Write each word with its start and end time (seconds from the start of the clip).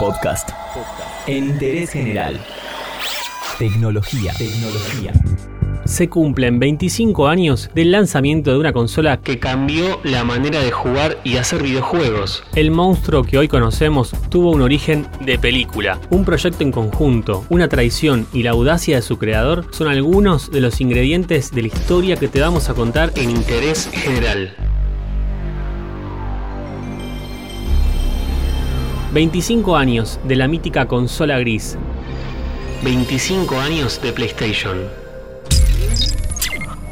Podcast. 0.00 0.48
En 1.26 1.50
interés 1.50 1.90
general. 1.90 2.40
Tecnología. 3.58 4.32
Tecnología. 4.32 5.12
Se 5.84 6.08
cumplen 6.08 6.58
25 6.58 7.28
años 7.28 7.68
del 7.74 7.92
lanzamiento 7.92 8.50
de 8.50 8.58
una 8.58 8.72
consola 8.72 9.20
que 9.20 9.38
cambió 9.38 10.00
la 10.02 10.24
manera 10.24 10.60
de 10.60 10.70
jugar 10.70 11.18
y 11.22 11.36
hacer 11.36 11.62
videojuegos. 11.62 12.42
El 12.54 12.70
monstruo 12.70 13.24
que 13.24 13.36
hoy 13.36 13.46
conocemos 13.46 14.14
tuvo 14.30 14.52
un 14.52 14.62
origen 14.62 15.06
de 15.20 15.38
película, 15.38 16.00
un 16.08 16.24
proyecto 16.24 16.64
en 16.64 16.72
conjunto, 16.72 17.44
una 17.50 17.68
traición 17.68 18.26
y 18.32 18.42
la 18.42 18.52
audacia 18.52 18.96
de 18.96 19.02
su 19.02 19.18
creador 19.18 19.66
son 19.70 19.88
algunos 19.88 20.50
de 20.50 20.62
los 20.62 20.80
ingredientes 20.80 21.50
de 21.50 21.60
la 21.60 21.68
historia 21.68 22.16
que 22.16 22.28
te 22.28 22.40
vamos 22.40 22.70
a 22.70 22.74
contar 22.74 23.12
en 23.16 23.28
interés 23.28 23.90
general. 23.92 24.69
25 29.12 29.76
años 29.76 30.20
de 30.22 30.36
la 30.36 30.46
mítica 30.46 30.86
consola 30.86 31.40
gris. 31.40 31.76
25 32.84 33.58
años 33.58 34.00
de 34.00 34.12
PlayStation. 34.12 34.99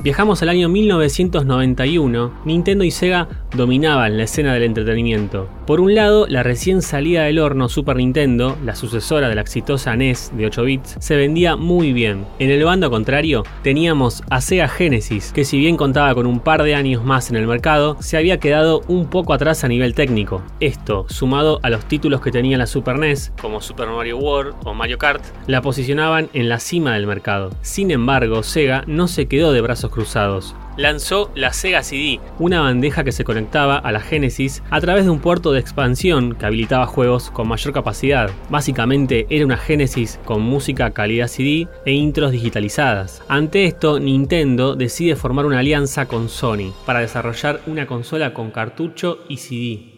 Viajamos 0.00 0.42
al 0.42 0.48
año 0.48 0.68
1991, 0.68 2.32
Nintendo 2.44 2.84
y 2.84 2.92
Sega 2.92 3.28
dominaban 3.56 4.16
la 4.16 4.22
escena 4.22 4.54
del 4.54 4.62
entretenimiento. 4.62 5.48
Por 5.66 5.80
un 5.80 5.96
lado, 5.96 6.28
la 6.28 6.44
recién 6.44 6.82
salida 6.82 7.24
del 7.24 7.40
horno 7.40 7.68
Super 7.68 7.96
Nintendo, 7.96 8.56
la 8.64 8.76
sucesora 8.76 9.28
de 9.28 9.34
la 9.34 9.40
exitosa 9.40 9.96
NES 9.96 10.30
de 10.36 10.46
8 10.46 10.62
bits, 10.62 10.96
se 11.00 11.16
vendía 11.16 11.56
muy 11.56 11.92
bien. 11.92 12.26
En 12.38 12.50
el 12.50 12.62
bando 12.62 12.90
contrario, 12.90 13.42
teníamos 13.64 14.22
a 14.30 14.40
Sega 14.40 14.68
Genesis, 14.68 15.32
que 15.32 15.44
si 15.44 15.58
bien 15.58 15.76
contaba 15.76 16.14
con 16.14 16.26
un 16.26 16.38
par 16.38 16.62
de 16.62 16.76
años 16.76 17.04
más 17.04 17.28
en 17.30 17.36
el 17.36 17.48
mercado, 17.48 17.96
se 17.98 18.16
había 18.16 18.38
quedado 18.38 18.82
un 18.86 19.06
poco 19.10 19.34
atrás 19.34 19.64
a 19.64 19.68
nivel 19.68 19.94
técnico. 19.94 20.42
Esto, 20.60 21.06
sumado 21.08 21.58
a 21.64 21.70
los 21.70 21.84
títulos 21.86 22.20
que 22.20 22.30
tenía 22.30 22.56
la 22.56 22.68
Super 22.68 22.98
NES, 22.98 23.32
como 23.42 23.60
Super 23.60 23.88
Mario 23.88 24.18
World 24.18 24.54
o 24.64 24.74
Mario 24.74 24.98
Kart, 24.98 25.24
la 25.48 25.60
posicionaban 25.60 26.28
en 26.34 26.48
la 26.48 26.60
cima 26.60 26.94
del 26.94 27.08
mercado. 27.08 27.50
Sin 27.62 27.90
embargo, 27.90 28.44
Sega 28.44 28.84
no 28.86 29.08
se 29.08 29.26
quedó 29.26 29.52
de 29.52 29.60
brazos 29.60 29.87
cruzados 29.90 30.54
lanzó 30.78 31.30
la 31.34 31.52
Sega 31.52 31.82
CD, 31.82 32.20
una 32.38 32.60
bandeja 32.60 33.04
que 33.04 33.12
se 33.12 33.24
conectaba 33.24 33.76
a 33.76 33.92
la 33.92 34.00
Genesis 34.00 34.62
a 34.70 34.80
través 34.80 35.04
de 35.04 35.10
un 35.10 35.18
puerto 35.18 35.52
de 35.52 35.60
expansión 35.60 36.34
que 36.34 36.46
habilitaba 36.46 36.86
juegos 36.86 37.30
con 37.30 37.48
mayor 37.48 37.74
capacidad. 37.74 38.30
Básicamente 38.48 39.26
era 39.28 39.44
una 39.44 39.58
Genesis 39.58 40.18
con 40.24 40.40
música 40.40 40.92
calidad 40.92 41.28
CD 41.28 41.68
e 41.84 41.92
intros 41.92 42.32
digitalizadas. 42.32 43.22
Ante 43.28 43.64
esto, 43.66 43.98
Nintendo 43.98 44.76
decide 44.76 45.16
formar 45.16 45.44
una 45.44 45.58
alianza 45.58 46.06
con 46.06 46.28
Sony 46.28 46.72
para 46.86 47.00
desarrollar 47.00 47.60
una 47.66 47.86
consola 47.86 48.32
con 48.32 48.50
cartucho 48.52 49.18
y 49.28 49.36
CD. 49.36 49.97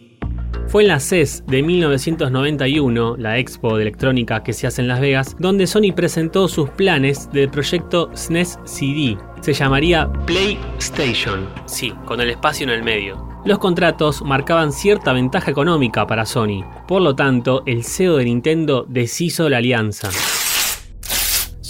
Fue 0.67 0.83
en 0.83 0.87
la 0.87 0.99
CES 0.99 1.43
de 1.47 1.63
1991, 1.63 3.15
la 3.17 3.37
expo 3.37 3.75
de 3.75 3.81
electrónica 3.81 4.41
que 4.41 4.53
se 4.53 4.67
hace 4.67 4.81
en 4.81 4.87
Las 4.87 5.01
Vegas, 5.01 5.35
donde 5.37 5.67
Sony 5.67 5.93
presentó 5.95 6.47
sus 6.47 6.69
planes 6.69 7.29
del 7.31 7.49
proyecto 7.49 8.09
SNES 8.13 8.59
CD. 8.63 9.17
Se 9.41 9.53
llamaría 9.53 10.11
PlayStation, 10.25 11.47
sí, 11.65 11.93
con 12.05 12.21
el 12.21 12.29
espacio 12.29 12.63
en 12.63 12.69
el 12.69 12.83
medio. 12.83 13.27
Los 13.43 13.59
contratos 13.59 14.21
marcaban 14.21 14.71
cierta 14.71 15.13
ventaja 15.13 15.51
económica 15.51 16.05
para 16.07 16.25
Sony, 16.25 16.63
por 16.87 17.01
lo 17.01 17.15
tanto, 17.15 17.63
el 17.65 17.83
CEO 17.83 18.17
de 18.17 18.25
Nintendo 18.25 18.85
deshizo 18.87 19.49
la 19.49 19.57
alianza. 19.57 20.09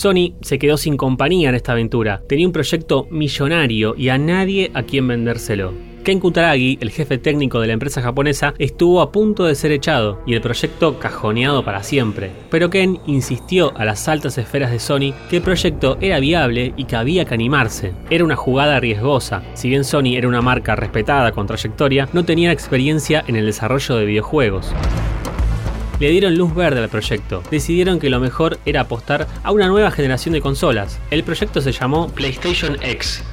Sony 0.02 0.34
se 0.42 0.58
quedó 0.58 0.78
sin 0.78 0.98
compañía 0.98 1.50
en 1.50 1.56
esta 1.56 1.74
aventura. 1.74 2.24
Tenía 2.28 2.48
un 2.48 2.54
proyecto 2.54 3.08
millonario 3.12 3.96
y 3.96 4.10
a 4.10 4.18
nadie 4.18 4.72
a 4.74 4.84
quien 4.84 5.08
vendérselo. 5.08 5.91
Ken 6.04 6.20
Kutaragi, 6.20 6.80
el 6.82 6.90
jefe 6.90 7.20
técnico 7.20 7.60
de 7.60 7.68
la 7.68 7.74
empresa 7.74 8.02
japonesa, 8.02 8.56
estuvo 8.58 9.02
a 9.02 9.12
punto 9.12 9.46
de 9.46 9.54
ser 9.54 9.72
echado 9.72 10.20
y 10.26 10.34
el 10.34 10.42
proyecto 10.42 10.98
cajoneado 10.98 11.64
para 11.64 11.84
siempre. 11.84 12.32
Pero 12.50 12.72
Ken 12.72 13.00
insistió 13.06 13.78
a 13.78 13.86
las 13.86 14.08
altas 14.08 14.40
esferas 14.40 14.72
de 14.72 14.80
Sony 14.80 15.14
que 15.30 15.38
el 15.38 15.44
proyecto 15.44 16.00
era 16.02 16.20
viable 16.20 16.74
y 16.76 16.86
que 16.86 16.96
había 16.96 17.26
que 17.26 17.36
animarse. 17.36 17.94
Era 18.10 18.24
una 18.24 18.36
jugada 18.36 18.80
riesgosa. 18.80 19.44
Si 19.54 19.70
bien 19.70 19.84
Sony 19.84 20.16
era 20.16 20.28
una 20.28 20.42
marca 20.42 20.76
respetada 20.76 21.32
con 21.34 21.46
trayectoria, 21.46 22.10
no 22.14 22.26
tenía 22.26 22.52
experiencia 22.52 23.24
en 23.28 23.36
el 23.36 23.46
desarrollo 23.46 23.96
de 23.98 24.06
videojuegos 24.06 24.74
le 26.00 26.10
dieron 26.10 26.36
luz 26.36 26.56
verde 26.56 26.80
al 26.80 26.90
proyecto. 26.90 27.44
Decidieron 27.52 28.00
que 28.00 28.10
lo 28.10 28.20
mejor 28.20 28.58
era 28.66 28.82
apostar 28.82 29.28
a 29.44 29.52
una 29.52 29.68
nueva 29.68 29.92
generación 29.92 30.34
de 30.34 30.42
consolas. 30.42 31.00
El 31.12 31.24
proyecto 31.24 31.62
se 31.62 31.72
llamó 31.72 32.10
PlayStation 32.10 32.76
X 32.82 33.24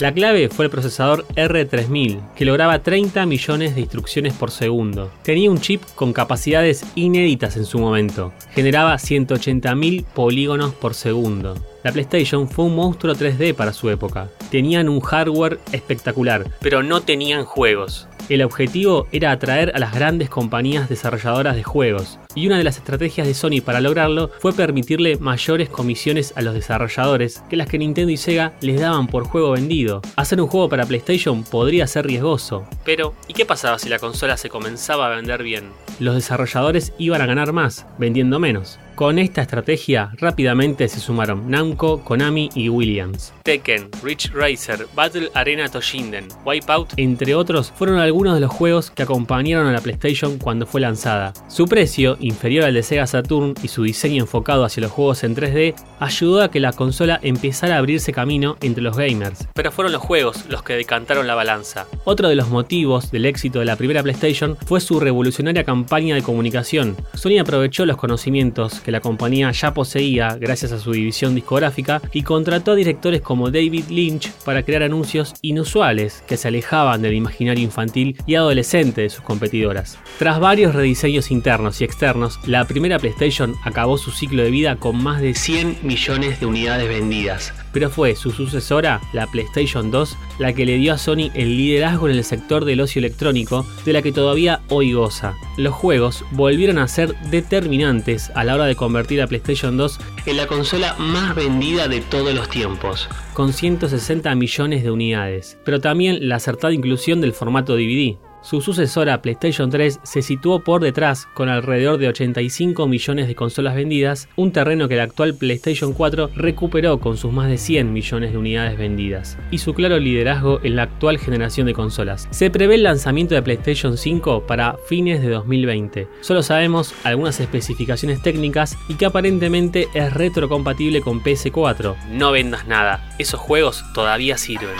la 0.00 0.12
clave 0.14 0.48
fue 0.48 0.64
el 0.64 0.70
procesador 0.70 1.26
R3000, 1.34 2.32
que 2.34 2.44
lograba 2.44 2.82
30 2.82 3.26
millones 3.26 3.74
de 3.74 3.82
instrucciones 3.82 4.32
por 4.32 4.50
segundo. 4.50 5.10
Tenía 5.22 5.50
un 5.50 5.60
chip 5.60 5.82
con 5.94 6.12
capacidades 6.12 6.84
inéditas 6.94 7.56
en 7.56 7.66
su 7.66 7.78
momento. 7.78 8.32
Generaba 8.52 8.94
180.000 8.94 10.04
polígonos 10.04 10.74
por 10.74 10.94
segundo. 10.94 11.54
La 11.82 11.92
PlayStation 11.92 12.48
fue 12.48 12.66
un 12.66 12.76
monstruo 12.76 13.14
3D 13.14 13.54
para 13.54 13.72
su 13.72 13.90
época. 13.90 14.28
Tenían 14.50 14.88
un 14.88 15.00
hardware 15.00 15.58
espectacular, 15.72 16.46
pero 16.60 16.82
no 16.82 17.00
tenían 17.00 17.44
juegos. 17.44 18.06
El 18.28 18.42
objetivo 18.42 19.08
era 19.10 19.32
atraer 19.32 19.72
a 19.74 19.80
las 19.80 19.92
grandes 19.92 20.30
compañías 20.30 20.88
desarrolladoras 20.88 21.56
de 21.56 21.64
juegos, 21.64 22.20
y 22.34 22.46
una 22.46 22.58
de 22.58 22.64
las 22.64 22.76
estrategias 22.76 23.26
de 23.26 23.34
Sony 23.34 23.60
para 23.64 23.80
lograrlo 23.80 24.30
fue 24.38 24.52
permitirle 24.52 25.16
mayores 25.18 25.68
comisiones 25.68 26.32
a 26.36 26.42
los 26.42 26.54
desarrolladores 26.54 27.42
que 27.48 27.56
las 27.56 27.68
que 27.68 27.78
Nintendo 27.78 28.12
y 28.12 28.16
Sega 28.16 28.54
les 28.60 28.80
daban 28.80 29.06
por 29.06 29.24
juego 29.24 29.52
vendido. 29.52 30.02
Hacer 30.16 30.40
un 30.40 30.48
juego 30.48 30.68
para 30.68 30.86
PlayStation 30.86 31.42
podría 31.44 31.86
ser 31.86 32.06
riesgoso, 32.06 32.66
pero 32.84 33.14
¿y 33.28 33.34
qué 33.34 33.46
pasaba 33.46 33.78
si 33.78 33.88
la 33.88 33.98
consola 33.98 34.36
se 34.36 34.48
comenzaba 34.48 35.06
a 35.06 35.16
vender 35.16 35.42
bien? 35.42 35.70
Los 35.98 36.14
desarrolladores 36.14 36.92
iban 36.98 37.20
a 37.20 37.26
ganar 37.26 37.52
más, 37.52 37.86
vendiendo 37.98 38.38
menos. 38.38 38.78
Con 39.00 39.18
esta 39.18 39.40
estrategia 39.40 40.10
rápidamente 40.18 40.86
se 40.86 41.00
sumaron 41.00 41.50
Namco, 41.50 42.04
Konami 42.04 42.50
y 42.54 42.68
Williams. 42.68 43.32
Tekken, 43.44 43.88
Ridge 44.02 44.30
Racer, 44.34 44.86
Battle 44.94 45.30
Arena 45.32 45.68
Toshinden, 45.70 46.28
Wipeout, 46.44 46.92
entre 46.98 47.34
otros, 47.34 47.72
fueron 47.74 47.98
algunos 47.98 48.34
de 48.34 48.40
los 48.40 48.50
juegos 48.50 48.90
que 48.90 49.02
acompañaron 49.02 49.66
a 49.66 49.72
la 49.72 49.80
PlayStation 49.80 50.38
cuando 50.38 50.66
fue 50.66 50.82
lanzada. 50.82 51.32
Su 51.48 51.64
precio, 51.64 52.18
inferior 52.20 52.64
al 52.64 52.74
de 52.74 52.82
Sega 52.82 53.06
Saturn 53.06 53.54
y 53.62 53.68
su 53.68 53.82
diseño 53.82 54.22
enfocado 54.22 54.64
hacia 54.64 54.82
los 54.82 54.92
juegos 54.92 55.24
en 55.24 55.34
3D, 55.34 55.74
ayudó 55.98 56.42
a 56.42 56.50
que 56.50 56.60
la 56.60 56.72
consola 56.72 57.18
empezara 57.22 57.76
a 57.76 57.78
abrirse 57.78 58.12
camino 58.12 58.56
entre 58.60 58.82
los 58.82 58.96
gamers. 58.96 59.46
Pero 59.54 59.72
fueron 59.72 59.92
los 59.92 60.02
juegos 60.02 60.44
los 60.48 60.62
que 60.62 60.74
decantaron 60.74 61.26
la 61.26 61.34
balanza. 61.34 61.86
Otro 62.04 62.28
de 62.28 62.36
los 62.36 62.48
motivos 62.48 63.10
del 63.10 63.26
éxito 63.26 63.58
de 63.58 63.64
la 63.64 63.76
primera 63.76 64.02
PlayStation 64.02 64.56
fue 64.66 64.80
su 64.80 65.00
revolucionaria 65.00 65.64
campaña 65.64 66.14
de 66.14 66.22
comunicación. 66.22 66.96
Sony 67.14 67.38
aprovechó 67.40 67.86
los 67.86 67.96
conocimientos 67.96 68.80
que 68.80 68.92
la 68.92 69.00
compañía 69.00 69.50
ya 69.52 69.74
poseía 69.74 70.36
gracias 70.36 70.72
a 70.72 70.78
su 70.78 70.92
división 70.92 71.34
discográfica 71.34 72.00
y 72.12 72.22
contrató 72.22 72.72
a 72.72 72.76
directores 72.76 73.20
como 73.20 73.50
David 73.50 73.84
Lynch 73.88 74.30
para 74.44 74.62
crear 74.62 74.82
anuncios 74.82 75.34
inusuales 75.42 76.22
que 76.26 76.36
se 76.36 76.48
alejaban 76.48 77.02
del 77.02 77.14
imaginario 77.14 77.64
infantil 77.64 78.16
y 78.26 78.34
adolescente 78.34 79.02
de 79.02 79.10
sus 79.10 79.22
competidoras. 79.22 79.98
Tras 80.18 80.40
varios 80.40 80.74
rediseños 80.74 81.30
internos 81.30 81.80
y 81.80 81.84
externos, 81.84 82.09
la 82.46 82.66
primera 82.66 82.98
PlayStation 82.98 83.54
acabó 83.64 83.98
su 83.98 84.10
ciclo 84.10 84.42
de 84.42 84.50
vida 84.50 84.76
con 84.76 85.02
más 85.02 85.20
de 85.20 85.34
100 85.34 85.78
millones 85.82 86.40
de 86.40 86.46
unidades 86.46 86.88
vendidas, 86.88 87.52
pero 87.72 87.90
fue 87.90 88.16
su 88.16 88.30
sucesora, 88.30 89.00
la 89.12 89.26
PlayStation 89.26 89.90
2, 89.90 90.16
la 90.38 90.52
que 90.52 90.66
le 90.66 90.76
dio 90.76 90.94
a 90.94 90.98
Sony 90.98 91.30
el 91.34 91.56
liderazgo 91.56 92.08
en 92.08 92.16
el 92.16 92.24
sector 92.24 92.64
del 92.64 92.80
ocio 92.80 92.98
electrónico, 92.98 93.66
de 93.84 93.92
la 93.92 94.02
que 94.02 94.12
todavía 94.12 94.60
hoy 94.68 94.92
goza. 94.92 95.34
Los 95.56 95.74
juegos 95.74 96.24
volvieron 96.32 96.78
a 96.78 96.88
ser 96.88 97.14
determinantes 97.30 98.30
a 98.34 98.44
la 98.44 98.54
hora 98.54 98.64
de 98.64 98.76
convertir 98.76 99.22
a 99.22 99.26
PlayStation 99.26 99.76
2 99.76 100.00
en 100.26 100.36
la 100.36 100.46
consola 100.46 100.94
más 100.98 101.34
vendida 101.34 101.88
de 101.88 102.00
todos 102.00 102.34
los 102.34 102.48
tiempos, 102.48 103.08
con 103.34 103.52
160 103.52 104.34
millones 104.34 104.82
de 104.82 104.90
unidades, 104.90 105.58
pero 105.64 105.80
también 105.80 106.28
la 106.28 106.36
acertada 106.36 106.72
inclusión 106.72 107.20
del 107.20 107.32
formato 107.32 107.76
DVD. 107.76 108.16
Su 108.42 108.62
sucesora 108.62 109.20
PlayStation 109.20 109.68
3 109.68 110.00
se 110.02 110.22
situó 110.22 110.60
por 110.64 110.80
detrás 110.80 111.26
con 111.34 111.50
alrededor 111.50 111.98
de 111.98 112.08
85 112.08 112.86
millones 112.88 113.28
de 113.28 113.34
consolas 113.34 113.74
vendidas, 113.74 114.28
un 114.36 114.50
terreno 114.50 114.88
que 114.88 114.94
el 114.94 115.00
actual 115.00 115.34
PlayStation 115.34 115.92
4 115.92 116.30
recuperó 116.34 117.00
con 117.00 117.18
sus 117.18 117.32
más 117.32 117.50
de 117.50 117.58
100 117.58 117.92
millones 117.92 118.32
de 118.32 118.38
unidades 118.38 118.78
vendidas, 118.78 119.36
y 119.50 119.58
su 119.58 119.74
claro 119.74 119.98
liderazgo 119.98 120.58
en 120.62 120.76
la 120.76 120.84
actual 120.84 121.18
generación 121.18 121.66
de 121.66 121.74
consolas. 121.74 122.28
Se 122.30 122.50
prevé 122.50 122.76
el 122.76 122.82
lanzamiento 122.82 123.34
de 123.34 123.42
PlayStation 123.42 123.98
5 123.98 124.46
para 124.46 124.76
fines 124.86 125.20
de 125.20 125.28
2020. 125.28 126.08
Solo 126.22 126.42
sabemos 126.42 126.94
algunas 127.04 127.40
especificaciones 127.40 128.22
técnicas 128.22 128.76
y 128.88 128.94
que 128.94 129.06
aparentemente 129.06 129.88
es 129.92 130.14
retrocompatible 130.14 131.02
con 131.02 131.22
PS4. 131.22 131.94
No 132.10 132.32
vendas 132.32 132.66
nada, 132.66 133.14
esos 133.18 133.38
juegos 133.38 133.84
todavía 133.92 134.38
sirven. 134.38 134.70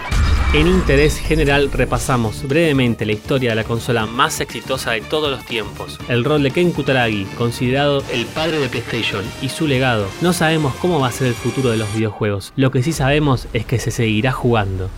En 0.52 0.66
interés 0.66 1.16
general 1.16 1.70
repasamos 1.70 2.42
brevemente 2.42 3.06
la 3.06 3.12
historia 3.12 3.50
de 3.50 3.56
la 3.56 3.62
consola 3.62 4.06
más 4.06 4.40
exitosa 4.40 4.90
de 4.90 5.00
todos 5.00 5.30
los 5.30 5.46
tiempos, 5.46 5.96
el 6.08 6.24
rol 6.24 6.42
de 6.42 6.50
Ken 6.50 6.72
Kutaragi, 6.72 7.24
considerado 7.38 8.02
el 8.10 8.26
padre 8.26 8.58
de 8.58 8.68
PlayStation, 8.68 9.24
y 9.40 9.48
su 9.48 9.68
legado. 9.68 10.08
No 10.20 10.32
sabemos 10.32 10.74
cómo 10.74 10.98
va 10.98 11.06
a 11.06 11.12
ser 11.12 11.28
el 11.28 11.34
futuro 11.34 11.70
de 11.70 11.76
los 11.76 11.94
videojuegos, 11.94 12.52
lo 12.56 12.72
que 12.72 12.82
sí 12.82 12.92
sabemos 12.92 13.46
es 13.52 13.64
que 13.64 13.78
se 13.78 13.92
seguirá 13.92 14.32
jugando. 14.32 14.90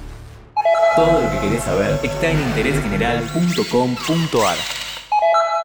Todo 0.96 1.20
lo 1.20 1.30
que 1.30 1.38
querés 1.40 1.64
saber 1.64 2.00
está 2.02 2.30
en 2.30 2.40
interésgeneral.com.ar. 2.40 4.81